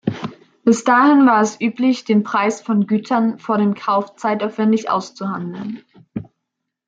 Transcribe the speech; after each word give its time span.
Bis 0.63 0.83
dahin 0.83 1.27
war 1.27 1.41
es 1.41 1.61
üblich, 1.61 2.05
den 2.05 2.23
Preis 2.23 2.59
von 2.59 2.87
Gütern 2.87 3.37
vor 3.37 3.59
dem 3.59 3.75
Kauf 3.75 4.15
zeitaufwendig 4.15 4.89
auszuhandeln. 4.89 5.83